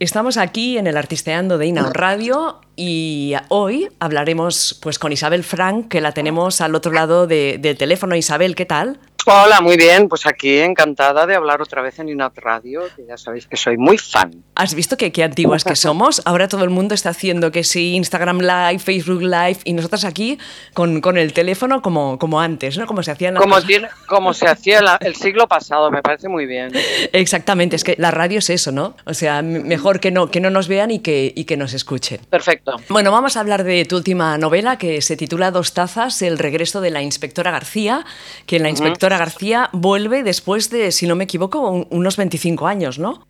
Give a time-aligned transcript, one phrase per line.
[0.00, 5.88] Estamos aquí en el Artisteando de Inaun Radio y hoy hablaremos pues con Isabel Frank,
[5.88, 8.14] que la tenemos al otro lado de- del teléfono.
[8.14, 9.00] Isabel, ¿qué tal?
[9.26, 10.08] Hola, muy bien.
[10.08, 13.76] Pues aquí encantada de hablar otra vez en Inat Radio, que ya sabéis que soy
[13.76, 14.42] muy fan.
[14.54, 16.22] ¿Has visto que qué antiguas que somos?
[16.24, 20.38] Ahora todo el mundo está haciendo que sí, Instagram Live, Facebook Live y nosotras aquí
[20.72, 22.86] con, con el teléfono como, como antes, ¿no?
[22.86, 26.28] Como se hacían las Como, tiene- como se hacía la- el siglo pasado, me parece
[26.30, 26.72] muy bien.
[27.12, 28.96] Exactamente, es que la radio es eso, ¿no?
[29.04, 32.20] O sea, mejor que no, que no nos vean y que, y que nos escuchen.
[32.30, 32.76] Perfecto.
[32.88, 36.80] Bueno, vamos a hablar de tu última novela que se titula Dos tazas, el regreso
[36.80, 38.06] de la inspectora García,
[38.46, 42.98] que la inspectora García vuelve después de, si no me equivoco, un- unos 25 años,
[42.98, 43.24] ¿no?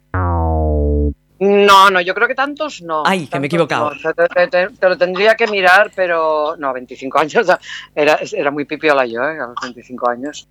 [1.41, 3.05] No, no, yo creo que tantos no.
[3.07, 3.93] Ay, que me he equivocado.
[3.95, 4.13] no.
[4.13, 7.47] Te, te- te- te lo tendría que mirar, pero no, 25 años.
[7.95, 9.39] Era, era muy pipiola yo, ¿eh?
[9.39, 10.49] a los 25 años.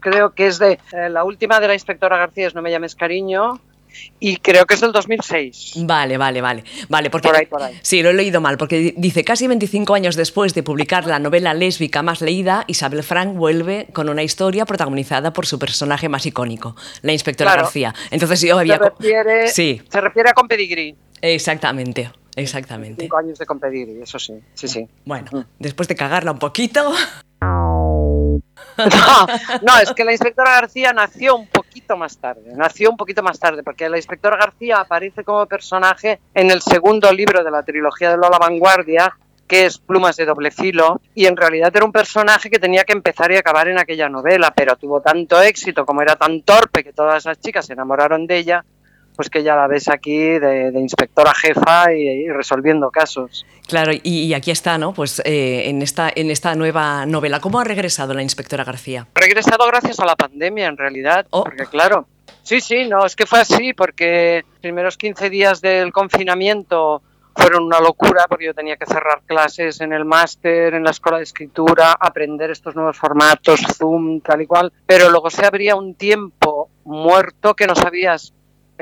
[0.00, 2.94] Creo que es de eh, la última de la inspectora García, es No me llames
[2.94, 3.58] cariño,
[4.20, 5.74] y creo que es del 2006.
[5.78, 6.64] Vale, vale, vale.
[6.88, 7.78] Vale, porque Por ahí, por ahí.
[7.82, 11.18] sí, lo he leído mal, porque di- dice casi 25 años después de publicar la
[11.18, 16.26] novela lésbica más leída, Isabel Frank vuelve con una historia protagonizada por su personaje más
[16.26, 17.64] icónico, la inspectora Claro.
[17.64, 17.94] García.
[18.10, 20.94] Entonces yo Se había co- refiere, Sí, se refiere a Compedigrí.
[21.20, 23.02] exactamente, exactamente.
[23.02, 24.86] Cinco años de Compedigrí, eso sí, sí, sí.
[25.04, 26.92] Bueno, después de cagarla un poquito,
[28.76, 29.26] No,
[29.62, 31.63] no, es que la inspectora García nació un poquito
[31.96, 36.50] más tarde, nació un poquito más tarde, porque la inspectora García aparece como personaje en
[36.50, 41.00] el segundo libro de la trilogía de Lola Vanguardia, que es Plumas de doble filo,
[41.14, 44.52] y en realidad era un personaje que tenía que empezar y acabar en aquella novela,
[44.56, 48.38] pero tuvo tanto éxito, como era tan torpe que todas las chicas se enamoraron de
[48.38, 48.64] ella,
[49.16, 53.46] pues que ya la ves aquí de, de inspectora jefa y, y resolviendo casos.
[53.68, 54.92] claro, y, y aquí está, ¿no?
[54.92, 59.06] Pues eh, en, esta, en esta nueva novela, ¿cómo ha regresado la inspectora García?
[59.14, 61.44] Ha regresado gracias a la pandemia, en realidad, Oh.
[61.44, 62.06] porque claro,
[62.42, 67.02] sí, sí, no, es que fue así, porque los primeros 15 días del confinamiento
[67.36, 71.18] fueron una locura, porque yo tenía que cerrar clases en el máster, en la escuela
[71.18, 75.94] de escritura, aprender estos nuevos formatos, Zoom, tal y cual, pero luego se abría un
[75.96, 78.32] tiempo muerto que no sabías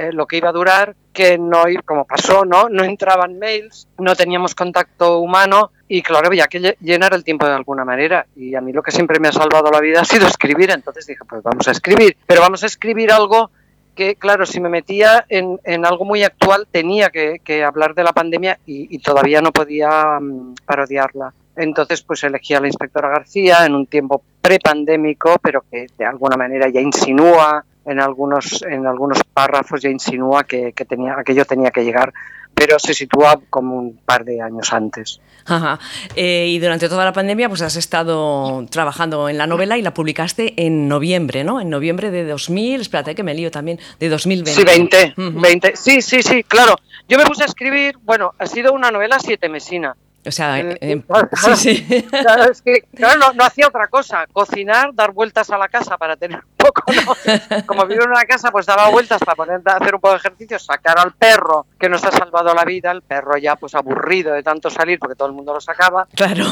[0.02, 2.68] eh, lo que iba a durar, que no, como pasó, ¿no?
[2.68, 7.46] No entraban mails, no teníamos contacto humano y claro, había que lle- llenar el tiempo
[7.46, 8.26] de alguna manera.
[8.36, 11.06] Y a mí lo que siempre me ha salvado la vida ha sido escribir, entonces
[11.06, 13.50] dije, pues vamos a escribir, pero vamos a escribir algo
[13.94, 18.04] que, claro, si me metía en, en algo muy actual, tenía que, que hablar de
[18.04, 21.34] la pandemia y, y todavía no podía mm, parodiarla.
[21.56, 26.36] Entonces, pues elegí a la inspectora García en un tiempo prepandémico, pero que de alguna
[26.38, 31.70] manera ya insinúa, en algunos, en algunos párrafos ya insinúa que, que tenía, aquello tenía
[31.70, 32.12] que llegar,
[32.54, 35.20] pero se sitúa como un par de años antes.
[35.44, 35.78] Ajá.
[36.14, 39.94] Eh, y durante toda la pandemia, pues has estado trabajando en la novela y la
[39.94, 41.60] publicaste en noviembre, ¿no?
[41.60, 44.52] En noviembre de 2000, espérate que me lío también, de 2020.
[44.52, 45.40] Sí, 20, Ujú.
[45.40, 45.76] 20.
[45.76, 46.76] Sí, sí, sí, claro.
[47.08, 49.96] Yo me puse a escribir, bueno, ha sido una novela siete mesina.
[50.24, 52.02] O sea, Eh, eh, claro, sí, sí.
[52.04, 55.96] Claro, es que claro, no, no hacía otra cosa, cocinar, dar vueltas a la casa
[55.98, 57.66] para tener un poco, ¿no?
[57.66, 60.58] Como vivo en una casa, pues daba vueltas para poner, hacer un poco de ejercicio,
[60.60, 64.44] sacar al perro que nos ha salvado la vida, el perro ya pues aburrido de
[64.44, 66.44] tanto salir porque todo el mundo lo sacaba, Claro.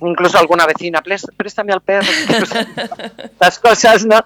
[0.00, 2.08] incluso alguna vecina, "Pres- préstame al perro,
[3.40, 4.24] las cosas, ¿no?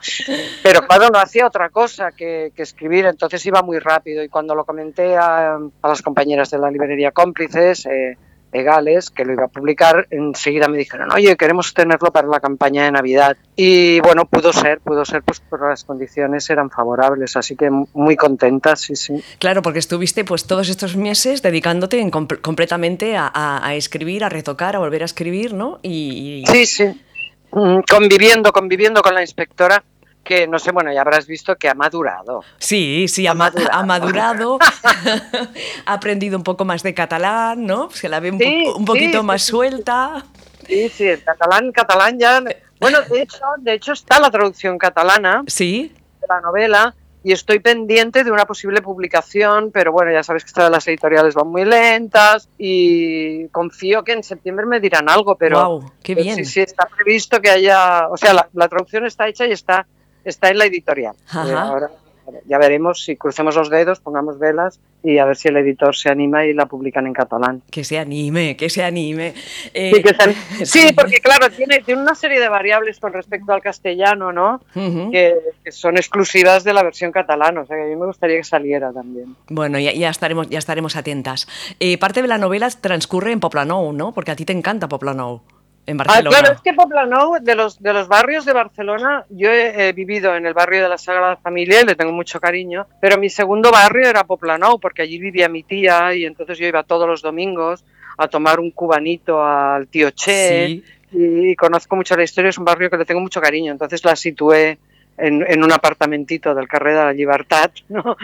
[0.63, 4.55] Pero claro, no hacía otra cosa que, que escribir, entonces iba muy rápido y cuando
[4.55, 8.17] lo comenté a, a las compañeras de la librería cómplices, eh,
[8.53, 12.85] legales, que lo iba a publicar, enseguida me dijeron, oye, queremos tenerlo para la campaña
[12.85, 13.37] de Navidad.
[13.57, 18.17] Y bueno, pudo ser, pudo ser, pues pero las condiciones eran favorables, así que muy
[18.17, 19.23] contenta, sí, sí.
[19.39, 24.25] Claro, porque estuviste pues todos estos meses dedicándote en comp- completamente a, a- a escribir,
[24.25, 25.79] a retocar, a volver a escribir, ¿no?
[25.83, 26.85] Y, y- Sí, sí.
[27.53, 29.83] Mm, Conviviendo, conviviendo con la inspectora,
[30.25, 32.43] que no sé, bueno, ya habrás visto que ha madurado.
[32.59, 34.59] Sí, sí, ha, ma- ha madurado,
[35.87, 37.91] ha aprendido un poco más de catalán, ¿no?
[37.91, 39.51] Se la ve un, po- Sí, un poquito sí, más sí.
[39.51, 40.25] suelta.
[40.67, 42.43] Sí, sí, el catalán, catalán ya.
[42.79, 47.59] Bueno, de hecho, de hecho está la traducción catalana Sí, de la novela y estoy
[47.59, 51.65] pendiente de una posible publicación, pero bueno, ya sabes que estas las editoriales van muy
[51.67, 56.37] lentas y confío que en septiembre me dirán algo, pero Guau, qué pero bien.
[56.37, 59.87] sí, sí, está previsto que haya, o sea, la, la traducción está hecha y está,
[60.25, 61.15] está en la editorial.
[61.29, 61.49] Ajá.
[61.49, 61.91] Eh, ahora
[62.47, 66.11] ya veremos si crucemos los dedos, pongamos velas y a ver si el editor se
[66.11, 67.61] anima y la publican en catalán.
[67.73, 69.35] que se anime, que se anime.
[69.75, 73.53] Eh, Sí, que se- sí, porque claro, tiene, tiene una serie de variables con respecto
[73.53, 74.61] al castellano, ¿no?
[75.11, 75.35] Que,
[75.65, 78.45] que son exclusivas de la versión catalana, o sea que a mí me gustaría que
[78.45, 79.35] saliera también.
[79.49, 81.49] Bueno, ya, ya estaremos, ya estaremos atentas.
[81.81, 84.13] Eh, parte de la novela transcurre en Poplanou, ¿no?
[84.13, 85.41] Porque a ti te encanta Poplanou.
[85.91, 86.37] En Barcelona.
[86.37, 90.35] Ah, claro, es que Poplanou, de los, de los barrios de Barcelona, yo he, vivido
[90.35, 93.71] en el barrio de la Sagrada Familia y le tengo mucho cariño, pero mi segundo
[93.71, 97.85] barrio era Poplanou, porque allí vivía mi tía y entonces yo iba todos los domingos
[98.17, 100.83] a tomar un cubanito al tío Che.
[101.13, 104.15] Y conozco mucho la historia, es un barrio que le tengo mucho cariño, entonces la
[104.15, 104.79] situé
[105.21, 108.17] en, un apartamentito del carrer de la Libertad ¿no?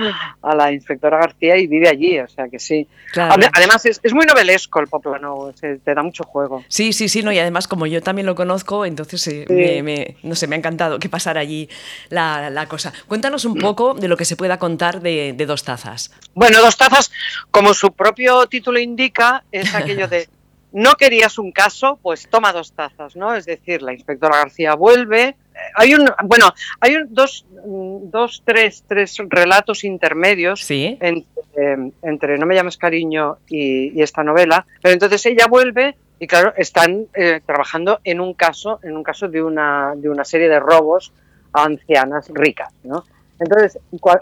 [0.42, 2.86] a la inspectora García y vive allí, o sea que sí.
[3.14, 6.64] Además es, muy novelesco el Poplano, te da mucho juego.
[6.68, 10.34] Sí, sí, sí, no, y además como yo también lo conozco, entonces eh, me, no
[10.34, 11.68] sé, me ha encantado que pasara allí
[12.08, 12.92] la, cosa.
[13.06, 16.12] Cuéntanos un poco de lo que se pueda contar de, de Dos Tazas.
[16.34, 17.12] Bueno, Dos Tazas,
[17.50, 20.28] como su propio título indica, es aquello de
[20.76, 23.34] no querías un caso, pues toma dos tazas, ¿no?
[23.34, 25.34] Es decir, la inspectora García vuelve.
[25.74, 33.38] Hay un, bueno, hay dos, dos, tres, tres relatos intermedios entre, No me llames cariño
[33.48, 38.80] y, esta novela, pero entonces ella vuelve y claro, están eh, trabajando en un caso,
[38.82, 41.12] en un caso de una, de una serie de robos
[41.52, 43.04] a ancianas ricas, ¿no?
[43.38, 43.78] Entonces,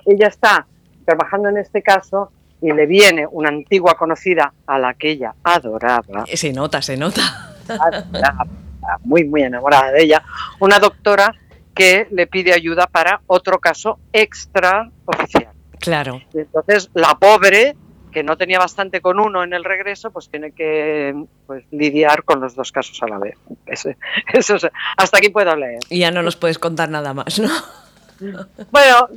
[0.06, 0.66] ella está
[1.04, 6.24] trabajando en este caso y le viene una antigua conocida a la que ella adoraba.
[6.32, 7.54] Se nota, se nota.
[9.02, 10.22] Muy, muy enamorada de ella.
[10.60, 11.34] Una doctora
[11.74, 15.48] que le pide ayuda para otro caso extraoficial.
[15.80, 16.22] Claro.
[16.32, 17.76] entonces la pobre,
[18.10, 21.14] que no tenía bastante con uno en el regreso, pues tiene que
[21.46, 23.36] pues, lidiar con los dos casos a la vez.
[23.66, 24.56] Eso,
[24.96, 25.80] hasta aquí puedo leer.
[25.90, 27.50] Y ya no nos puedes contar nada más, ¿no?
[28.70, 29.08] Bueno,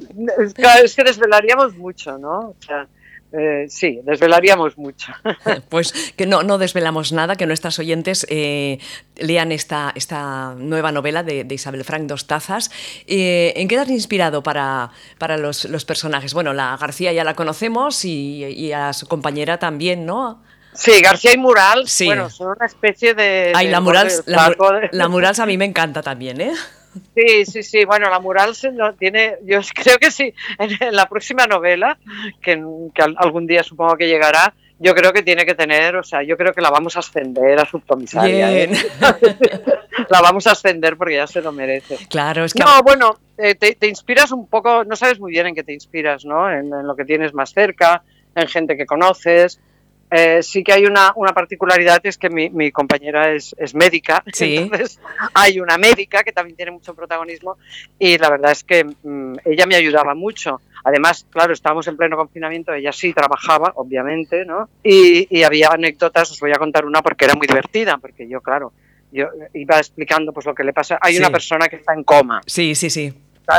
[0.83, 2.39] es que desvelaríamos mucho, ¿no?
[2.49, 2.87] O sea,
[3.33, 5.11] eh, sí, desvelaríamos mucho.
[5.69, 8.79] Pues que no, no desvelamos nada, que nuestras oyentes eh,
[9.17, 12.71] lean esta, esta nueva novela de, Isabel Frank Dos Tazas.
[13.07, 16.33] Eh, ¿En qué te has inspirado para, para los, personajes?
[16.33, 20.41] Bueno, la García ya la conocemos y, a su compañera también, ¿no?
[20.73, 23.51] Sí, García y Mural, bueno, son una especie de...
[23.55, 24.55] Ay, la Murals, la,
[24.91, 26.53] la Murals a mí me encanta también, ¿eh?
[27.15, 27.85] Sí, sí, sí.
[27.85, 29.35] Bueno, la mural se tiene.
[29.43, 30.33] Yo creo que sí.
[30.57, 31.97] En, la próxima novela,
[32.41, 32.61] que,
[33.17, 36.53] algún día supongo que llegará, yo creo que tiene que tener, o sea, yo creo
[36.53, 38.63] que la vamos a ascender a subcomisaria.
[38.63, 38.69] ¿eh?
[40.09, 41.97] la vamos a ascender porque ya se lo merece.
[42.09, 42.63] Claro, es que.
[42.63, 46.25] No, bueno, eh, te, inspiras un poco, no sabes muy bien en qué te inspiras,
[46.25, 46.51] ¿no?
[46.51, 48.03] en lo que tienes más cerca,
[48.35, 49.59] en gente que conoces.
[50.09, 54.23] Eh, sí que hay una, una, particularidad, es que mi, mi compañera es, es médica,
[54.39, 54.99] entonces
[55.33, 57.57] hay una médica que también tiene mucho protagonismo
[57.99, 60.61] y la verdad es que mm, ella me ayudaba mucho.
[60.85, 64.69] Además, claro, estábamos en pleno confinamiento, ella sí trabajaba, obviamente, ¿no?
[64.81, 68.39] Y, y había anécdotas, os voy a contar una porque era muy divertida, porque yo,
[68.39, 68.71] claro,
[69.11, 70.97] yo iba explicando pues lo que le pasa.
[71.01, 72.41] Hay una persona que está en coma.
[72.45, 73.13] Sí, sí, sí.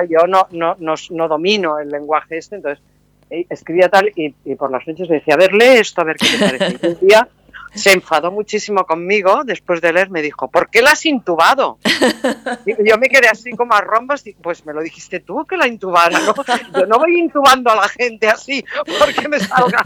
[0.09, 2.83] Yo no, no, no, no domino el lenguaje este, entonces
[3.31, 6.27] escribía tal y, por las noches me decía, a ver, lee esto, a ver qué
[6.27, 6.79] te parece.
[6.83, 7.29] Y un día
[7.75, 11.79] se enfadó muchísimo conmigo, después de leer me dijo, ¿por qué la has intubado?
[12.65, 15.57] Y yo me quedé así como a rombos, y, pues me lo dijiste tú que
[15.57, 16.35] la intubara, ¿no?
[16.75, 18.65] Yo no voy intubando a la gente así
[18.99, 19.83] porque me salga...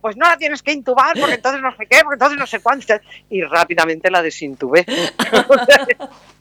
[0.00, 2.60] pues no la tienes que intubar porque entonces no sé qué, porque entonces no sé
[2.60, 2.94] cuánto.
[3.28, 4.86] Y rápidamente la desintubé.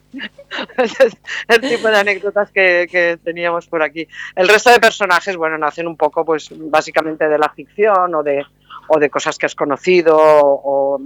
[1.47, 4.07] el tipo de anécdotas que, teníamos por aquí.
[4.35, 8.43] El resto de personajes, bueno, nacen un poco, pues, básicamente de la ficción o de,
[8.87, 10.99] o de cosas que has conocido o,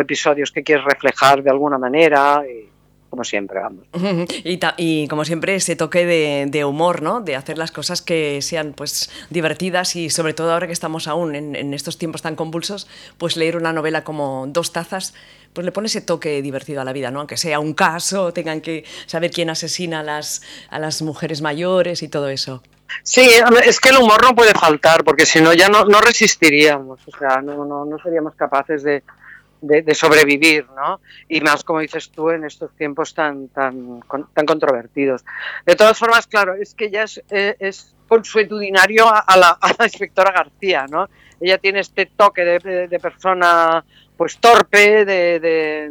[0.00, 2.42] episodios que quieres reflejar de alguna manera.
[3.10, 3.86] Como siempre, vamos.
[4.78, 7.20] Y, como siempre, ese toque de, humor, ¿no?
[7.20, 11.34] De hacer las cosas que sean pues divertidas y sobre todo ahora que estamos aún
[11.34, 12.86] en, en estos tiempos tan convulsos,
[13.18, 15.14] pues leer una novela como Dos Tazas
[15.56, 17.20] pues le pone ese toque divertido a la vida, ¿no?
[17.20, 22.02] Aunque sea un caso, tengan que saber quién asesina a las, a las mujeres mayores
[22.02, 22.62] y todo eso.
[23.02, 23.26] Sí,
[23.64, 27.18] es que el humor no puede faltar, porque si no ya no, no resistiríamos, o
[27.18, 29.02] sea, no, no, no seríamos capaces de,
[29.60, 31.00] de, sobrevivir, ¿no?
[31.28, 34.00] Y más, como dices tú, en estos tiempos tan, tan,
[34.34, 35.24] tan controvertidos.
[35.64, 40.32] De todas formas, claro, es que ya es, eh, es consuetudinario a la, a inspectora
[40.32, 41.08] García, ¿no?
[41.40, 43.84] Ella tiene este toque de, de persona
[44.16, 45.90] pues torpe, de,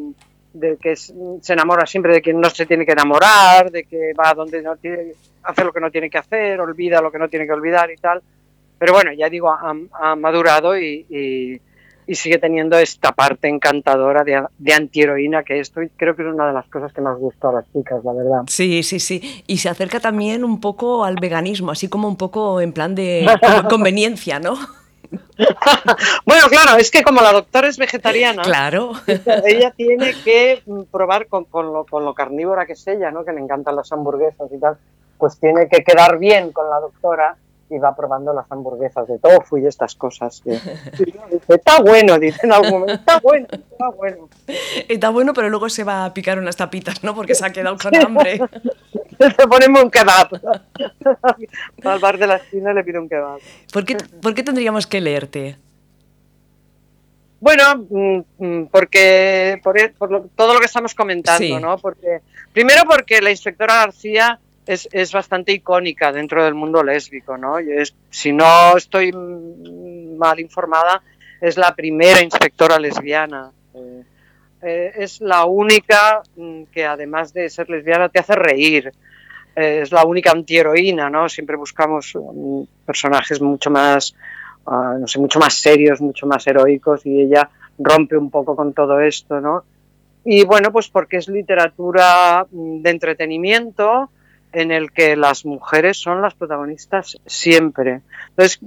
[0.54, 4.34] de, que se enamora siempre de quien no se tiene que enamorar, de que va
[4.34, 7.46] donde no tiene, hace lo que no tiene que hacer, olvida lo que no tiene
[7.46, 8.22] que olvidar y tal.
[8.78, 11.62] Pero bueno, ya digo, ha, madurado y,
[12.14, 16.54] sigue teniendo esta parte encantadora de, de antiheroína que esto creo que es una de
[16.54, 18.42] las cosas que más gusta a las chicas, la verdad.
[18.48, 19.44] Sí, sí, sí.
[19.48, 23.26] Y se acerca también un poco al veganismo, así como un poco en plan de
[23.70, 24.56] conveniencia, ¿no?
[26.26, 28.92] bueno, claro, es que como la doctora es vegetariana, claro.
[29.46, 33.26] ella tiene que probar con, lo, con, lo, carnívora que es ella, ¿no?
[33.26, 34.78] que le encantan las hamburguesas y tal,
[35.18, 37.38] pues tiene que quedar bien con la doctora
[37.70, 40.42] y va probando las hamburguesas de tofu y estas cosas.
[40.98, 44.30] Y, dice, está bueno, dice en algún momento, está bueno, está bueno.
[44.88, 47.14] Está bueno, pero luego se va a picar unas tapitas, ¿no?
[47.16, 48.40] Porque se ha quedado con hambre.
[49.18, 50.30] Se ponemos un kebab.
[51.86, 53.40] Al bar de la esquina le pido un kebab.
[53.72, 55.58] ¿Por qué, ¿Por qué tendríamos que leerte?
[57.40, 61.56] Bueno, mm, mm, porque por, e, por lo, todo lo que estamos comentando, sí.
[61.62, 61.78] ¿no?
[61.78, 67.60] Porque, primero porque la inspectora García es, es, bastante icónica dentro del mundo lésbico, ¿no?
[67.60, 71.02] Es, si no estoy mal informada,
[71.42, 73.52] es la primera inspectora lesbiana.
[73.74, 74.04] Eh,
[74.62, 78.92] eh, es la única mm, que además de ser lesbiana te hace reír.
[79.56, 81.30] Eh, es la única antiheroína, ¿no?
[81.30, 84.16] Siempre buscamos um, personajes mucho más,
[84.66, 88.74] uh, no sé, mucho más serios, mucho más heroicos y ella rompe un poco con
[88.74, 89.64] todo esto, ¿no?
[90.24, 94.10] Y bueno, pues porque es literatura de entretenimiento,
[94.56, 98.02] en el que las mujeres son las protagonistas siempre.
[98.30, 98.60] Entonces,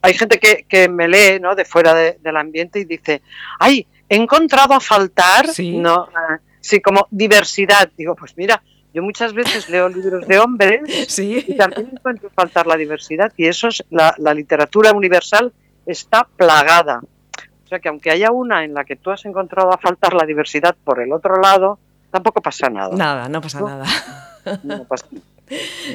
[0.00, 1.54] hay gente que, que me lee ¿no?
[1.54, 3.22] de fuera de, del ambiente y dice,
[3.58, 5.78] ay, he encontrado a faltar, sí.
[5.78, 6.04] ¿no?
[6.04, 7.90] Uh, sí, como diversidad.
[7.96, 11.44] Digo, pues mira, yo muchas veces leo libros de hombres sí.
[11.46, 15.52] y también encuentro faltar la diversidad y eso es, la, la literatura universal
[15.84, 17.00] está plagada.
[17.64, 20.24] O sea que aunque haya una en la que tú has encontrado a faltar la
[20.24, 21.78] diversidad por el otro lado,
[22.10, 22.94] tampoco pasa nada.
[22.94, 23.68] Nada, no pasa ¿no?
[23.68, 23.86] nada.
[24.62, 25.33] No pasa nada.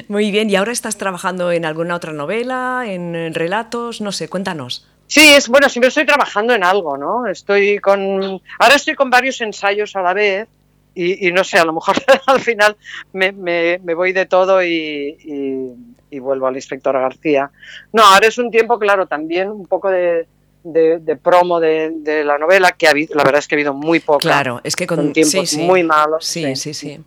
[0.08, 4.00] Muy bien, ¿y ahora estás trabajando en alguna otra novela, en relatos?
[4.00, 4.86] No sé, cuéntanos.
[5.10, 7.26] Sí, es bueno, siempre estoy trabajando en algo, ¿no?
[7.26, 8.40] Estoy con.
[8.60, 10.48] Ahora estoy con varios ensayos a la vez
[10.94, 12.76] y, y no sé, a lo mejor al final
[13.12, 17.50] me, me, me voy de todo y, y, y, vuelvo a la inspectora García.
[17.92, 20.28] No, ahora es un tiempo, claro, también un poco de.
[20.62, 23.56] De, de, promo de, de, la novela, que ha habido, la verdad es que ha
[23.56, 24.18] habido muy poca.
[24.18, 25.62] Claro, es que con, con tiempos sí, sí.
[25.62, 26.26] muy malos.
[26.26, 26.96] Sí, sí, sí.
[26.96, 27.00] sí.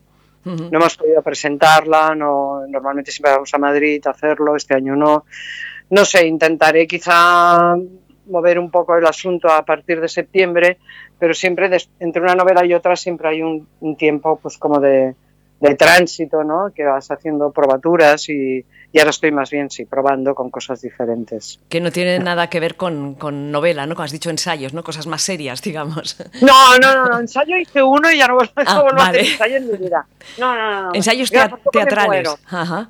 [0.46, 5.26] No hemos podido presentarla, no, normalmente siempre vamos a Madrid a hacerlo, este año no.
[5.90, 7.76] No sé, intentaré quizá
[8.26, 10.78] mover un poco el asunto a partir de septiembre,
[11.20, 14.80] pero siempre de, entre una novela y otra siempre hay un, un tiempo pues como
[14.80, 15.16] de,
[15.60, 16.72] de, tránsito, ¿no?
[16.74, 21.60] Que vas haciendo probaturas y, y, ahora estoy más bien, sí, probando con cosas diferentes.
[21.68, 23.96] Que no tiene nada que ver con, con novela, ¿no?
[23.96, 24.84] Como has dicho, ensayos, ¿no?
[24.84, 26.18] Cosas más serias, digamos.
[26.42, 27.20] No, no, no, no.
[27.20, 29.20] ensayo hice uno y ya no vuelvo, ah, no vuelvo vale.
[29.20, 30.06] a hacer ensayo en mi vida.
[30.38, 30.94] No, no, no.
[30.94, 32.30] Ensayos tea teatrales.
[32.46, 32.90] Ajá.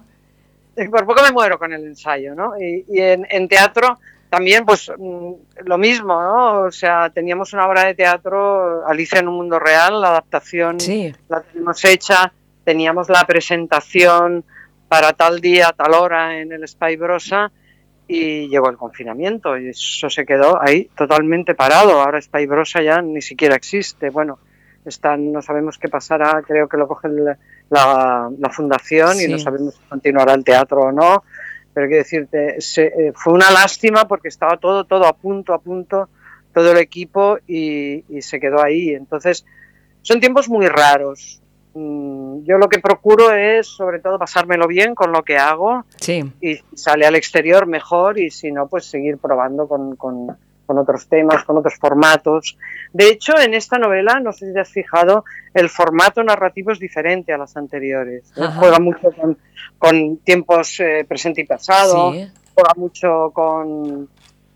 [0.75, 2.53] Por poco me muero con el ensayo, ¿no?
[2.59, 3.99] Y, y en, en teatro
[4.33, 5.31] también pues mm,
[5.65, 6.61] lo mismo, ¿no?
[6.61, 11.13] O sea, teníamos una obra de teatro, Alicia en un mundo real, la adaptación sí.
[11.29, 12.33] la tenemos hecha,
[12.63, 14.43] teníamos la presentación
[14.93, 17.51] para tal día, tal hora en el Spy Brosa
[18.07, 21.99] y llegó el confinamiento y eso se quedó ahí totalmente parado.
[21.99, 24.11] Ahora Spy Brosa ya ni siquiera existe.
[24.11, 24.37] Bueno,
[24.85, 27.35] están, no sabemos qué pasará, creo que lo coge la,
[27.71, 29.25] la, la fundación sí.
[29.25, 31.23] y no sabemos si continuará el teatro o no
[31.73, 35.59] pero quiero decirte, se, eh, fue una lástima porque estaba todo, todo a punto, a
[35.59, 36.07] punto,
[36.53, 38.91] todo el equipo y, y, se quedó ahí.
[38.91, 39.43] Entonces,
[40.03, 41.41] son tiempos muy raros.
[41.73, 46.23] Mm, yo lo que procuro es, sobre todo, pasármelo bien con lo que hago sí.
[46.39, 51.07] y sale al exterior mejor y si no, pues seguir probando con, con, con otros
[51.07, 52.57] temas, con otros formatos.
[52.91, 56.79] De hecho, en esta novela, no sé si te has fijado, el formato narrativo es
[56.79, 58.31] diferente a las anteriores.
[58.35, 59.37] Juega mucho con,
[59.79, 62.27] con tiempos eh, presente y pasado, sí.
[62.53, 64.09] juega mucho con,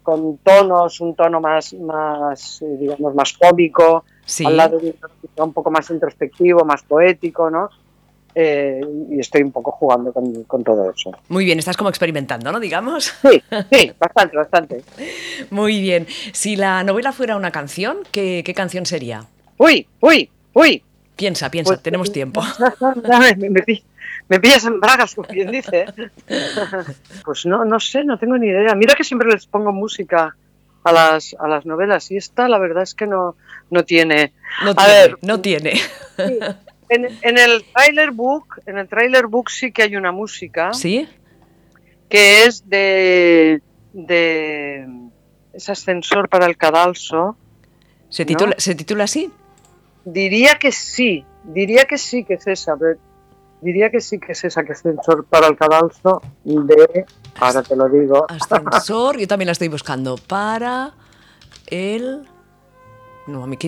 [0.07, 4.45] con, tonos, un tono más, más eh, digamos, más cómico, sí.
[4.45, 4.95] al lado de
[5.35, 7.69] un poco más introspectivo, más poético, ¿no?
[8.33, 11.11] Eh, y estoy un poco jugando con, con, todo eso.
[11.27, 12.59] Muy bien, estás como experimentando, ¿no?
[12.61, 13.13] Digamos.
[13.21, 14.83] Sí, sí, bastante, bastante.
[15.49, 16.07] Muy bien.
[16.31, 19.25] Si la novela fuera una canción, ¿qué, qué canción sería?
[19.57, 20.83] Uy, uy, uy.
[21.17, 22.41] Piensa, piensa, pues, tenemos tiempo.
[23.37, 23.61] me, me,
[24.29, 25.86] me, pillas en bragas, como quien dice.
[27.25, 28.75] pues no, no sé, no tengo ni idea.
[28.75, 30.36] Mira que siempre les pongo música
[30.84, 33.36] a las, a las novelas y esta la verdad es que no,
[33.69, 34.34] no tiene.
[34.63, 35.75] No a tiene, ver, no tiene.
[35.75, 36.39] Sí.
[36.89, 40.74] En, en, el trailer book, en el trailer book sí que hay una música.
[40.74, 41.07] ¿Sí?
[42.07, 44.88] Que es de, de
[45.51, 47.36] ese ascensor para el cadalso.
[48.10, 48.60] ¿Se titula, ¿no?
[48.60, 49.29] ¿Se titula así?
[50.05, 52.98] Diría que sí, diría que sí que es esa, pero
[53.61, 57.05] diría que sí que es esa que es ascensor para el cadalso de,
[57.39, 58.25] ahora te lo digo.
[58.29, 60.93] Ascensor, yo también la estoy buscando, para
[61.67, 62.27] el...
[63.27, 63.67] No, a mí aquí,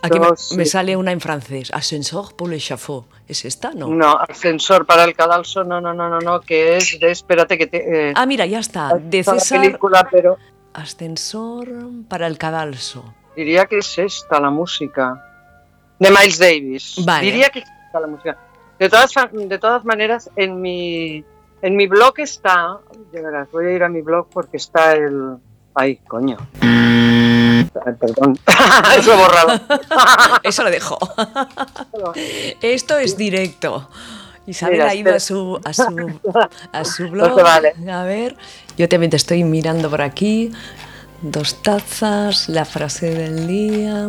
[0.00, 0.56] aquí me, sí.
[0.56, 1.70] me, sale una en francés.
[1.74, 3.04] Ascensor pour l'échafaud.
[3.28, 3.72] ¿Es esta?
[3.72, 3.88] No.
[3.88, 7.66] No, ascensor para el cadalso, no, no, no, no, no, que es de, espérate que
[7.66, 8.08] te...
[8.08, 8.96] Eh, ah, mira, ya está.
[8.98, 9.60] De César...
[9.60, 10.38] película, pero...
[10.72, 11.68] Ascensor
[12.08, 13.14] para el cadalso.
[13.36, 15.22] Diría que es esta la música.
[15.98, 16.94] De Miles Davis.
[17.04, 17.26] Vale.
[17.26, 18.38] Diría que es esta la música.
[18.78, 21.24] De todas, de todas maneras, en mi,
[21.62, 22.78] En mi blog está,
[23.12, 25.36] de verdad, voy a ir a mi blog porque está el...
[25.74, 26.36] Ay, coño.
[28.00, 28.38] Perdón,
[28.98, 29.60] eso he borrado.
[30.42, 30.98] eso lo dejo.
[32.60, 33.88] Esto es directo.
[34.46, 36.20] Isabel ha ido a su, a su,
[36.72, 37.40] a su blog.
[37.40, 38.36] A ver,
[38.76, 40.52] yo también te estoy mirando por aquí.
[41.22, 44.06] Dos tazas, la frase del día.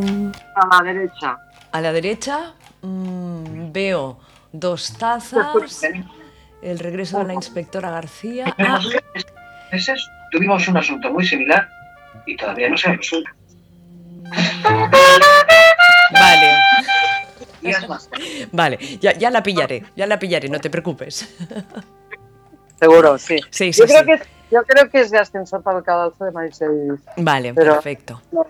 [0.56, 1.38] A la derecha.
[1.72, 4.20] A la derecha mmm, veo
[4.60, 5.82] dos tazas.
[6.62, 8.56] El regreso de la inspectora García.
[8.58, 8.80] Ah.
[9.72, 11.70] meses tuvimos un asunto muy similar
[12.26, 13.30] y todavía no se ha resuelto.
[16.12, 16.50] Vale.
[18.52, 21.36] Vale, ya, ya la pillaré, ya la pillaré, no te preocupes.
[22.80, 23.38] Seguro, sí.
[23.50, 24.22] Sí, yo, creo que,
[24.52, 26.60] yo creo que es de ascensor para el cadalso de Maíz
[27.18, 28.22] Vale, perfecto.
[28.32, 28.46] No,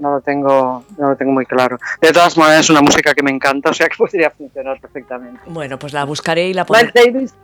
[0.00, 1.78] lo tengo, no lo tengo muy claro.
[2.00, 5.40] De todas maneras, es una música que me encanta, o sea que podría funcionar perfectamente.
[5.46, 6.92] Bueno, pues la buscaré y la pondré.
[6.94, 7.34] Mercedes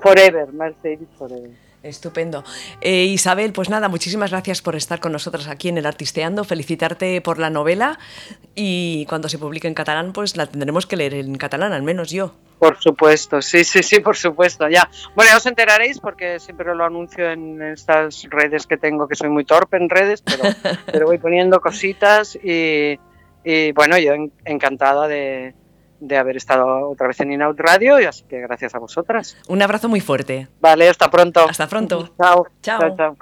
[0.00, 1.63] Forever, Mercedes Forever.
[1.84, 2.44] Estupendo.
[2.80, 7.20] Eh, Isabel, pues nada, muchísimas gracias por estar con nosotros aquí en el Artisteando, felicitarte
[7.20, 7.98] por la novela
[8.54, 12.10] y cuando se publique en catalán, pues la tendremos que leer en catalán, al menos
[12.10, 12.34] yo.
[12.58, 14.88] Por supuesto, sí, sí, sí, por supuesto, ya.
[15.14, 19.28] Bueno, ya os enteraréis porque siempre lo anuncio en estas redes que tengo, que soy
[19.28, 20.42] muy torpe en redes, pero,
[20.86, 22.98] pero voy poniendo cositas y,
[23.44, 24.14] y bueno, yo
[24.46, 25.54] encantada de,
[26.00, 29.36] de haber estado otra vez en Inout Radio y así que gracias a vosotras.
[29.48, 30.48] Un abrazo muy fuerte.
[30.60, 31.46] Vale, hasta pronto.
[31.48, 32.10] Hasta pronto.
[32.20, 32.46] Chao.
[32.62, 32.80] Chao.
[32.80, 33.16] chao, chao.